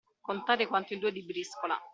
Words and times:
Contare 0.19 0.65
quanto 0.65 0.93
il 0.93 0.99
due 0.99 1.11
di 1.11 1.21
briscola. 1.21 1.77